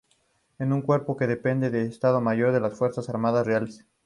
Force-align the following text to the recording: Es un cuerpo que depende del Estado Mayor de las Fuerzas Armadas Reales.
Es 0.57 0.67
un 0.67 0.81
cuerpo 0.81 1.15
que 1.15 1.27
depende 1.27 1.69
del 1.69 1.85
Estado 1.87 2.21
Mayor 2.21 2.53
de 2.53 2.59
las 2.59 2.73
Fuerzas 2.75 3.07
Armadas 3.07 3.45
Reales. 3.45 3.85